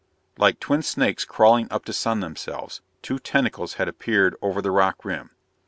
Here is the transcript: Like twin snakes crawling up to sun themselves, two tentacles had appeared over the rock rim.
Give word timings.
Like 0.35 0.59
twin 0.59 0.81
snakes 0.81 1.25
crawling 1.25 1.67
up 1.69 1.85
to 1.85 1.93
sun 1.93 2.21
themselves, 2.21 2.81
two 3.03 3.19
tentacles 3.19 3.75
had 3.75 3.87
appeared 3.87 4.35
over 4.41 4.59
the 4.59 4.71
rock 4.71 5.05
rim. 5.05 5.29